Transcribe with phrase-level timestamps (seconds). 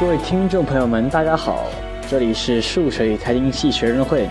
[0.00, 1.66] 各位听众朋友们，大家好，
[2.08, 4.26] 这里是数水财经系学生会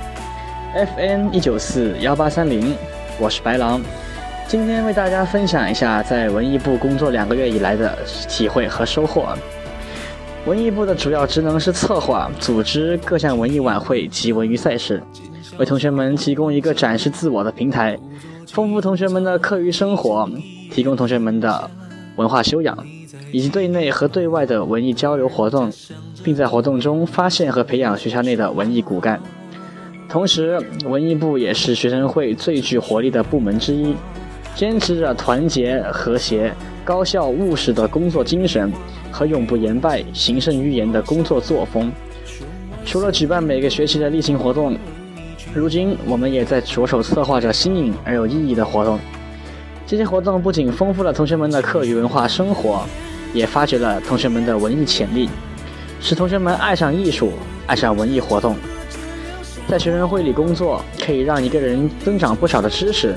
[0.74, 2.76] ，FN 一九四幺八三零，
[3.20, 3.80] 我是白狼，
[4.48, 7.96] 今天为大家分享一下在文艺部工作两个月以来的
[8.28, 9.28] 体会和收获。
[10.48, 15.00] 文艺部的主要职能是策划、组织各项文艺晚会及文娱赛事，
[15.60, 17.96] 为同学们提供一个展示自我的平台，
[18.48, 20.28] 丰富同学们的课余生活，
[20.72, 21.70] 提供同学们的
[22.16, 22.76] 文化修养。
[23.32, 25.72] 以及对内和对外的文艺交流活动，
[26.24, 29.20] 并在活动中发现和培养学校内的文艺骨干。
[30.08, 33.96] 同时，文艺部也是学生会最具活力的部门之一，
[34.56, 38.72] 坚持着团结、和谐、高效、务实的工作精神
[39.12, 41.92] 和永不言败、行胜于言的工作作风。
[42.86, 44.76] 除了举办每个学期的例行活动，
[45.54, 49.00] 如今我们也在着手策划着新颖而有意义的活动。
[49.90, 52.86] 这些活动不仅丰富了同学们的课余文化生活。
[53.34, 55.30] 也发掘了同学们的文艺潜力，
[56.02, 57.34] 使同学们爱上艺术，
[57.68, 58.56] 爱上文艺活动。
[59.68, 63.14] 在学生会里工作，可以让一个人增长不少的知识，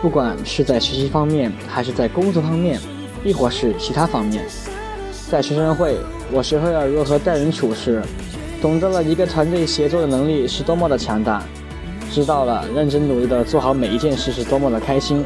[0.00, 2.78] 不管是在学习方面，还是在工作方面，
[3.24, 4.44] 亦或是其他方面。
[5.28, 5.96] 在学生会，
[6.30, 8.00] 我学会了如何待人处事，
[8.62, 11.42] 懂得了一个团队协作的能力是多么的强大，
[12.12, 15.24] 知道了认真努力的做好每一件事是多么的开心，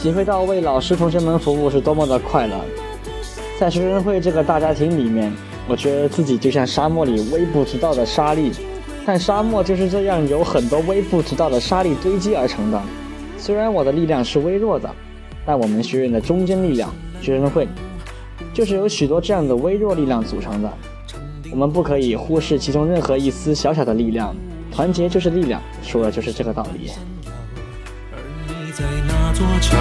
[0.00, 2.56] 体会到为老师同学们服务是多么的快乐。
[3.58, 5.30] 在学生会这个大家庭里面，
[5.68, 8.50] 我觉得自己就像沙漠里微不足道的沙粒，
[9.04, 12.80] 但沙漠就是这样有很多微不足道的沙粒堆积而成的。
[13.36, 14.90] 虽然我的力量是微弱的，
[15.44, 16.90] 但我们学院的中坚力量——
[17.20, 17.68] 学生会，
[18.54, 20.72] 就是由许多这样的微弱力量组成的。
[21.50, 24.34] 我们不可以忽视其中任何一丝小小的力量，
[24.72, 26.90] 团结就是力量，说的就是这个道理。
[28.72, 29.76] 在那座桥，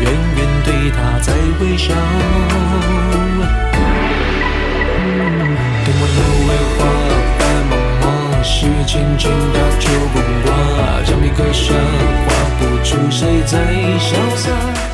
[0.00, 1.94] 远远对他在微笑。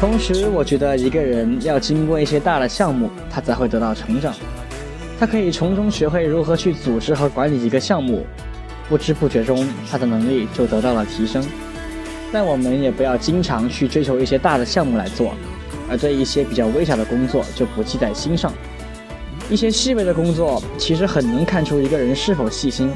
[0.00, 4.32] 同时，我觉得一个人要经过一些大的项目，他才会得到成长。
[5.18, 8.26] 他可以从中学会如何去组织和管理一个项目，
[8.88, 11.44] 不知不觉中，他的能力就得到了提升。
[12.32, 15.34] 但我们也不要经常去追求一些大的项目来做，
[15.88, 18.52] 而对一些比较微小的工作就不记在心上。
[19.48, 22.92] 一些细微的工作其实很能看出一个人是否细心。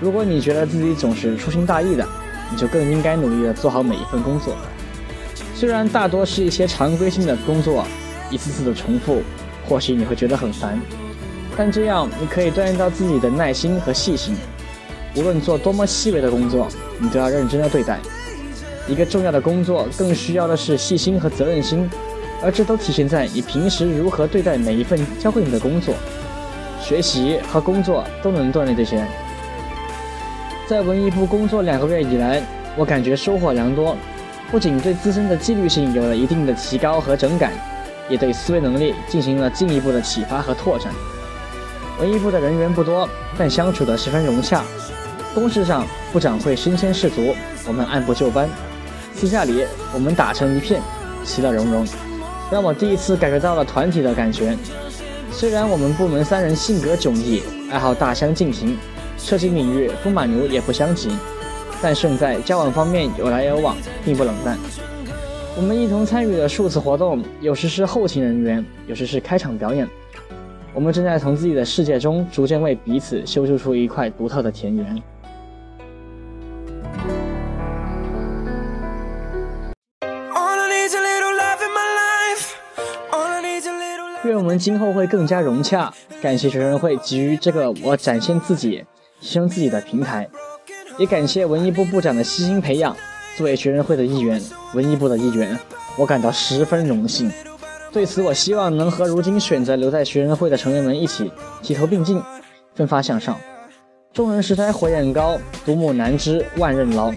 [0.00, 2.04] 如果你觉得自己总是粗心大意的，
[2.50, 4.56] 你就更应该努力的做好每一份工作。
[5.54, 7.84] 虽然大多是一些常规性的工作，
[8.30, 9.22] 一次次的重复，
[9.68, 10.80] 或许你会觉得很烦，
[11.56, 14.34] 但这样你可以锻炼到自己的耐心和细心。
[15.14, 16.66] 无论做多么细微的工作，
[16.98, 18.00] 你都要认真的对待。
[18.88, 21.88] 一个重要的工作更需要的是细心和责任心，
[22.42, 25.94] 而这都体现在你平时如何对待每一份交给你的工作。
[26.82, 29.06] 学习和工作都能锻炼这些。
[30.66, 32.42] 在文艺部工作两个月以来，
[32.76, 33.96] 我感觉收获良多，
[34.50, 37.52] 不仅对自身的纪律性有了一定的提高和整改，
[38.08, 40.92] 也对思维能力进行了进一步的启发和拓展。
[42.00, 44.64] 文艺部的人员不多，但相处的十分融洽。
[45.34, 47.36] 公事上，部长会身先士卒，
[47.68, 48.48] 我们按部就班。
[49.20, 50.80] 私下里，我们打成一片，
[51.24, 51.86] 其乐融融，
[52.50, 54.56] 让我第一次感觉到了团体的感觉。
[55.30, 58.78] 虽然我们部门三人性格迥异，爱好大相径庭，
[59.18, 61.10] 涉及领域风马牛也不相及，
[61.82, 63.76] 但胜在交往方面有来有往，
[64.06, 64.56] 并不冷淡。
[65.54, 69.86] 我们一同参与了数次活动，有时是后勤人员，有时是开场表演。
[70.72, 75.02] 我们正在从自己的世界中逐渐为彼此修筑出一块独特的田园。
[84.24, 85.92] 愿我们今后会更加融洽。
[86.20, 88.84] 感谢学生会给予这个我展现自己、
[89.20, 90.28] 提升自己的平台，
[90.98, 92.94] 也感谢文艺部部长的悉心培养。
[93.36, 94.42] 作为学生会的一员，
[94.74, 95.58] 文艺部的一员，
[95.96, 97.32] 我感到十分荣幸。
[97.90, 101.32] 对此，我希望能和如今选择留在学生会的成员们一起
[101.62, 102.22] 齐头并进，
[102.74, 103.36] 奋发向上。
[104.12, 107.10] 众人拾柴火焰高，独木难支万仞牢。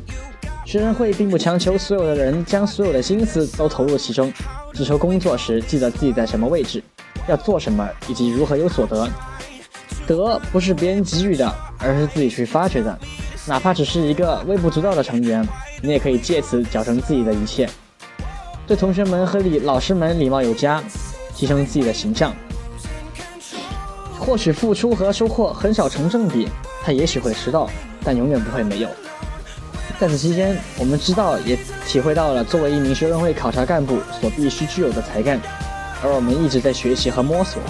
[0.65, 4.31] 学生会并不强求所有的人将所有的心思都投入其中，
[4.71, 6.81] 只求工作时记得自己在什么位置。
[7.27, 9.07] 要做什么，以及如何有所得？
[10.05, 12.97] 得不是别人给予的，而是自己去发掘的。
[13.45, 15.47] 哪怕只是一个微不足道的成员，
[15.81, 17.69] 你也可以借此矫正自己的一切。
[18.65, 20.81] 对同学们和礼老师们礼貌有加，
[21.35, 22.33] 提升自己的形象。
[24.19, 26.47] 或许付出和收获很少成正比，
[26.83, 27.69] 他也许会迟到，
[28.03, 28.89] 但永远不会没有。
[29.99, 35.39] 在此期间，我们知道也体会到了作为一名学生会考察干部所必须具有的才干。
[36.03, 37.61] 而我们一直在学习和摸索。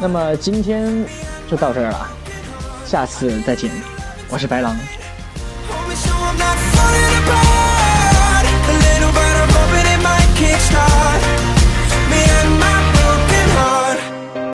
[0.00, 1.04] 那么今天
[1.48, 2.10] 就到这儿了，
[2.84, 3.70] 下次再见，
[4.28, 4.76] 我是白狼。